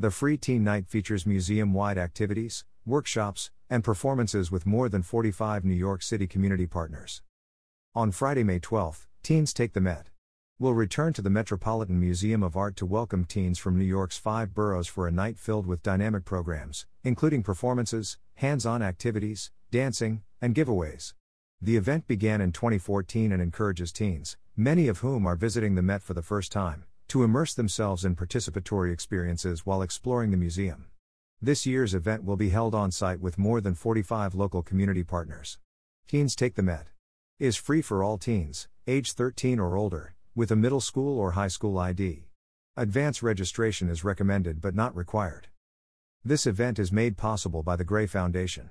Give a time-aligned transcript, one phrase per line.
[0.00, 5.64] The free teen night features museum wide activities, workshops, and performances with more than 45
[5.64, 7.20] New York City community partners.
[7.96, 10.10] On Friday, May 12, teens take the Met.
[10.56, 14.54] We'll return to the Metropolitan Museum of Art to welcome teens from New York's five
[14.54, 20.54] boroughs for a night filled with dynamic programs, including performances, hands on activities, dancing, and
[20.54, 21.14] giveaways.
[21.60, 26.02] The event began in 2014 and encourages teens, many of whom are visiting the Met
[26.02, 30.86] for the first time, to immerse themselves in participatory experiences while exploring the museum.
[31.40, 35.58] This year's event will be held on site with more than 45 local community partners.
[36.06, 36.88] Teens Take the Met
[37.38, 41.48] is free for all teens, age 13 or older, with a middle school or high
[41.48, 42.26] school ID.
[42.76, 45.48] Advance registration is recommended but not required.
[46.24, 48.70] This event is made possible by the Gray Foundation.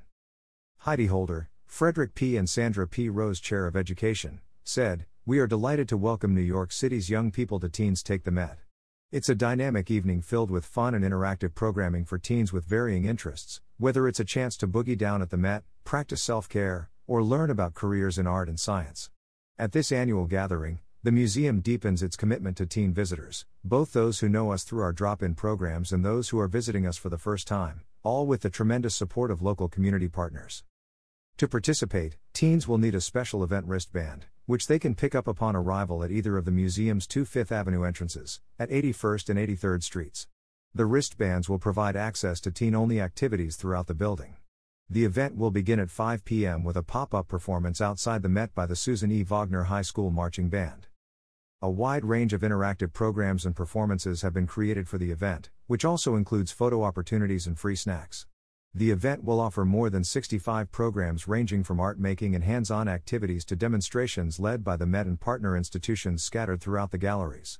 [0.79, 2.35] Heidi Holder, Frederick P.
[2.37, 3.09] and Sandra P.
[3.09, 7.59] Rose Chair of Education, said, we are delighted to welcome New York City's young people
[7.59, 8.59] to Teens Take the Met.
[9.11, 13.59] It's a dynamic evening filled with fun and interactive programming for teens with varying interests,
[13.77, 17.49] whether it's a chance to boogie down at the Met, practice self care, or learn
[17.49, 19.09] about careers in art and science.
[19.59, 24.29] At this annual gathering, the museum deepens its commitment to teen visitors, both those who
[24.29, 27.17] know us through our drop in programs and those who are visiting us for the
[27.17, 30.63] first time, all with the tremendous support of local community partners.
[31.35, 35.57] To participate, teens will need a special event wristband, which they can pick up upon
[35.57, 40.27] arrival at either of the museum's two Fifth Avenue entrances, at 81st and 83rd Streets.
[40.73, 44.37] The wristbands will provide access to teen only activities throughout the building.
[44.89, 46.63] The event will begin at 5 p.m.
[46.63, 49.21] with a pop up performance outside the Met by the Susan E.
[49.21, 50.87] Wagner High School Marching Band.
[51.61, 55.83] A wide range of interactive programs and performances have been created for the event, which
[55.83, 58.27] also includes photo opportunities and free snacks.
[58.77, 62.87] The event will offer more than 65 programs ranging from art making and hands on
[62.87, 67.57] activities to demonstrations led by the Met and partner institutions scattered throughout the galleries.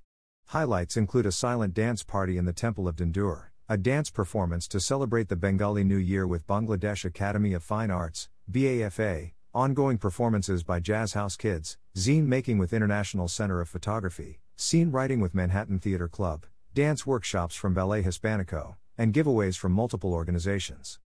[0.49, 4.79] Highlights include a silent dance party in the Temple of Dendur, a dance performance to
[4.79, 10.79] celebrate the Bengali New Year with Bangladesh Academy of Fine Arts, BAFA, ongoing performances by
[10.79, 16.07] Jazz House Kids, zine making with International Center of Photography, scene writing with Manhattan Theater
[16.07, 16.45] Club,
[16.75, 20.99] dance workshops from Ballet Hispanico, and giveaways from multiple organizations.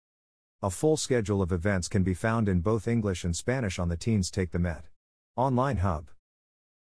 [0.62, 3.96] A full schedule of events can be found in both English and Spanish on the
[3.96, 4.84] Teens Take the Met
[5.38, 6.10] online hub.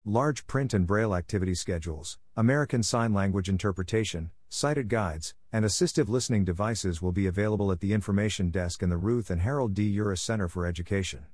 [0.05, 6.45] Large print and braille activity schedules, American Sign Language interpretation, sighted guides, and assistive listening
[6.45, 9.97] devices will be available at the information desk in the Ruth and Harold D.
[9.97, 11.27] Uris Center for Education.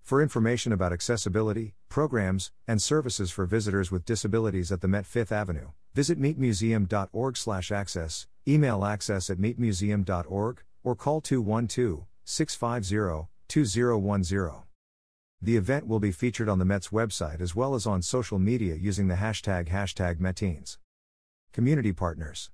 [0.00, 5.32] For information about accessibility, programs, and services for visitors with disabilities at the Met Fifth
[5.32, 14.62] Avenue, visit metmuseum.org/access, email access at metmuseum.org, or call 212 650 2010.
[15.42, 18.74] The event will be featured on the Met's website as well as on social media
[18.74, 20.78] using the hashtag hashtag Metteens.
[21.52, 22.50] Community Partners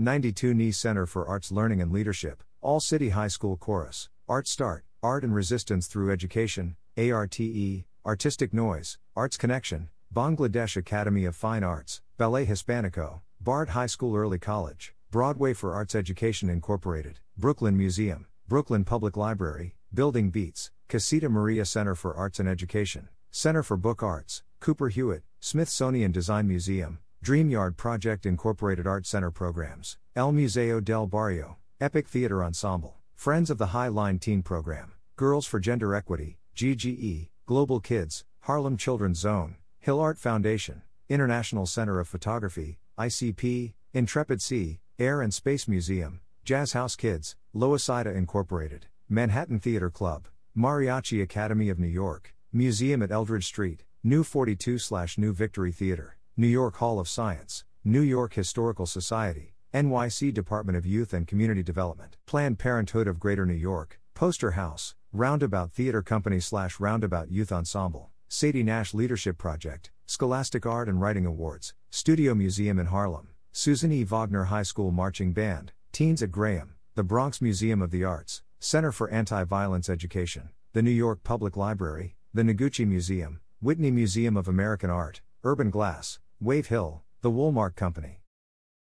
[0.00, 5.22] 92NY Center for Arts Learning and Leadership, All City High School Chorus, Art Start, Art
[5.24, 12.46] and Resistance Through Education, ARTE, Artistic Noise, Arts Connection, Bangladesh Academy of Fine Arts, Ballet
[12.46, 19.16] Hispanico, Bard High School Early College, Broadway for Arts Education Incorporated, Brooklyn Museum, Brooklyn Public
[19.16, 24.88] Library, Building Beats, Casita Maria Center for Arts and Education, Center for Book Arts, Cooper
[24.88, 31.58] Hewitt, Smithsonian Design Museum, Dream Yard Project Incorporated Art Center Programs, El Museo del Barrio,
[31.80, 37.28] Epic Theater Ensemble, Friends of the High Line Teen Program, Girls for Gender Equity, GGE,
[37.46, 44.80] Global Kids, Harlem Children's Zone, Hill Art Foundation, International Center of Photography, ICP, Intrepid Sea,
[44.96, 51.80] Air and Space Museum, Jazz House Kids, Loisaida Incorporated, Manhattan Theater Club, Mariachi Academy of
[51.80, 54.78] New York, Museum at Eldridge Street, New 42
[55.16, 60.86] New Victory Theater, New York Hall of Science, New York Historical Society, NYC Department of
[60.86, 66.38] Youth and Community Development, Planned Parenthood of Greater New York, Poster House, Roundabout Theater Company
[66.38, 72.78] slash Roundabout Youth Ensemble, Sadie Nash Leadership Project, Scholastic Art and Writing Awards, Studio Museum
[72.78, 74.02] in Harlem, Susan E.
[74.02, 78.90] Wagner High School Marching Band, Teens at Graham, the Bronx Museum of the Arts, Center
[78.90, 84.48] for Anti Violence Education, the New York Public Library, the Noguchi Museum, Whitney Museum of
[84.48, 88.22] American Art, Urban Glass, Wave Hill, the Woolmark Company.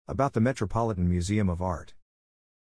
[0.08, 1.96] About the Metropolitan Museum of Art.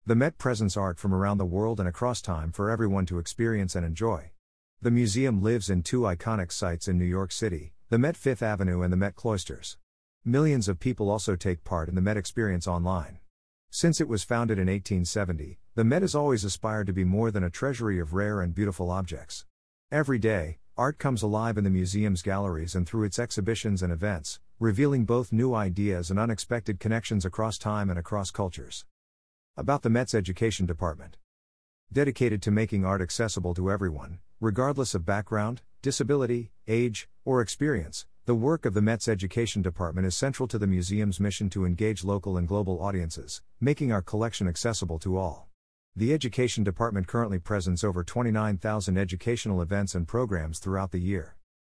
[0.06, 3.76] The Met presents art from around the world and across time for everyone to experience
[3.76, 4.30] and enjoy.
[4.80, 8.84] The museum lives in two iconic sites in New York City the Met Fifth Avenue
[8.84, 9.78] and the Met Cloisters.
[10.28, 13.20] Millions of people also take part in the Met experience online.
[13.70, 17.44] Since it was founded in 1870, the Met has always aspired to be more than
[17.44, 19.46] a treasury of rare and beautiful objects.
[19.92, 24.40] Every day, art comes alive in the museum's galleries and through its exhibitions and events,
[24.60, 28.84] revealing both new ideas and unexpected connections across time and across cultures.
[29.56, 31.18] About the Met's Education Department.
[31.94, 38.34] Dedicated to making art accessible to everyone, regardless of background, disability, age, or experience, the
[38.34, 42.38] work of the Met's Education Department is central to the museum's mission to engage local
[42.38, 45.48] and global audiences, making our collection accessible to all.
[45.96, 51.36] The Education Department currently presents over 29,000 educational events and programs throughout the year.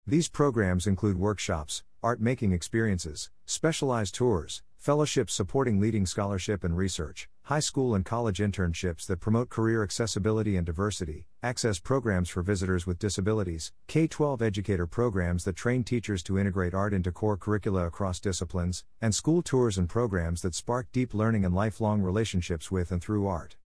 [0.06, 7.28] These programs include workshops, art making experiences, specialized tours, fellowships supporting leading scholarship and research,
[7.42, 12.86] high school and college internships that promote career accessibility and diversity, access programs for visitors
[12.86, 17.86] with disabilities, K 12 educator programs that train teachers to integrate art into core curricula
[17.86, 22.92] across disciplines, and school tours and programs that spark deep learning and lifelong relationships with
[22.92, 23.54] and through art.